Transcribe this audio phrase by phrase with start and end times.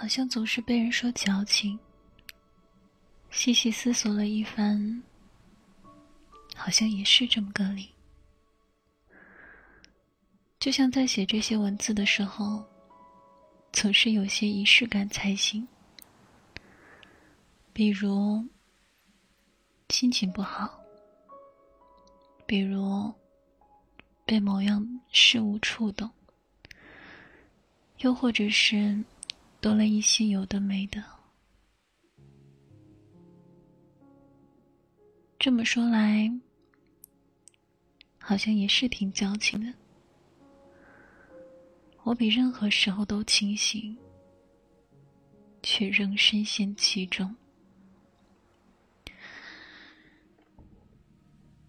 [0.00, 1.76] 好像总是被人说矫情。
[3.30, 5.02] 细细思索了一番，
[6.54, 7.90] 好像也是这么个理。
[10.60, 12.64] 就像在写这些文字的时候，
[13.72, 15.66] 总是有些仪式感才行。
[17.72, 18.46] 比如
[19.88, 20.78] 心情不好，
[22.46, 23.12] 比如
[24.24, 26.08] 被某样事物触动，
[27.98, 29.04] 又或者是
[29.60, 31.02] 多了一些有的没的。
[35.38, 36.30] 这么说来，
[38.18, 39.72] 好像也是挺矫情的。
[42.02, 43.96] 我比任何时候都清醒，
[45.62, 47.34] 却仍深陷其中。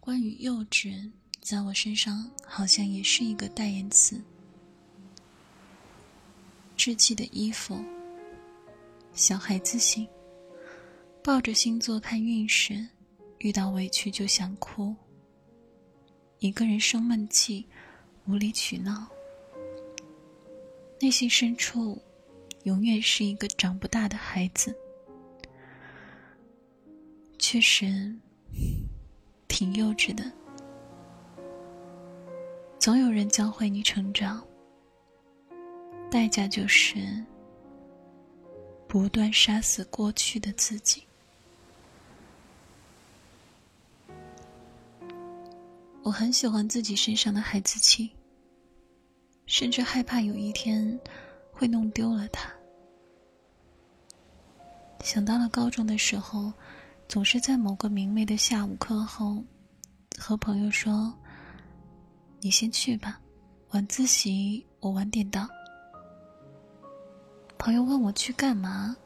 [0.00, 4.22] 关于幼稚，在我身上好像也是一个代言词。
[6.78, 7.84] 稚气的衣服，
[9.12, 10.08] 小孩子心，
[11.24, 12.86] 抱着星座看运势，
[13.38, 14.94] 遇到委屈就想哭。
[16.38, 17.66] 一个人生闷气，
[18.28, 19.08] 无理取闹。
[21.00, 22.00] 内心深处，
[22.62, 24.72] 永远是一个长不大的孩子。
[27.40, 28.14] 确实，
[29.48, 30.30] 挺幼稚的。
[32.78, 34.46] 总有人教会你成长，
[36.10, 37.24] 代价就是
[38.86, 41.02] 不断杀死过去的自己。
[46.02, 48.10] 我很喜欢自己身上的孩子气。
[49.46, 51.00] 甚至害怕有一天
[51.50, 52.52] 会弄丢了它。
[55.02, 56.52] 想到了高中的时候，
[57.08, 59.42] 总是在某个明媚的下午课后，
[60.18, 61.14] 和朋友说
[62.40, 63.18] ：“你先去吧，
[63.70, 65.48] 晚自习我晚点到。”
[67.58, 68.96] 朋友问我去干嘛，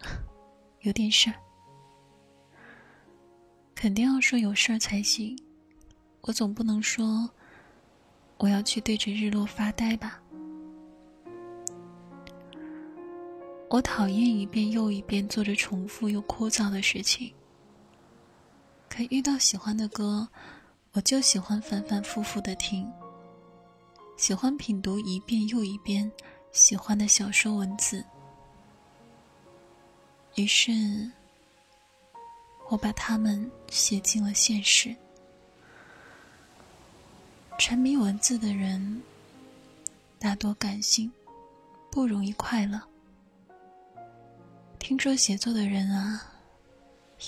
[0.82, 1.36] 有点事儿，
[3.74, 5.36] 肯定要说有事儿才行。
[6.22, 7.28] 我总不能说。
[8.38, 10.20] 我要去对着日落发呆吧。
[13.70, 17.32] 我讨厌一遍又一遍做着重复又枯燥的事情。
[18.88, 20.26] 可遇到喜欢的歌，
[20.90, 22.90] 我就喜欢反反复复的听。
[24.16, 26.10] 喜欢品读一遍又一遍
[26.52, 28.04] 喜欢的小说文字。
[30.34, 30.70] 于是，
[32.68, 34.94] 我把它们写进了现实。
[37.58, 39.02] 沉迷文字的人，
[40.18, 41.10] 大多感性，
[41.90, 42.80] 不容易快乐。
[44.78, 46.34] 听说写作的人啊，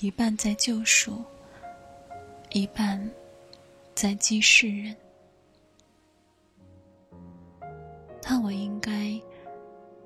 [0.01, 1.25] 一半在救赎，
[2.51, 3.11] 一半
[3.95, 4.95] 在记世人。
[8.45, 9.19] 我应该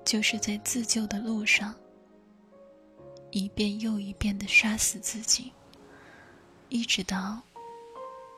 [0.05, 1.75] 就是在自救的路上，
[3.33, 5.53] 一遍又一遍的杀死自己，
[6.69, 7.43] 一直到。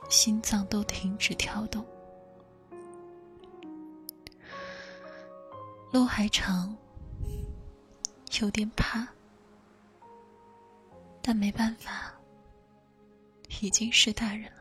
[0.08, 1.86] 心脏都停止跳动，
[5.92, 6.76] 路还长，
[8.40, 9.06] 有点怕，
[11.22, 12.12] 但没办法，
[13.60, 14.59] 已经是大人了。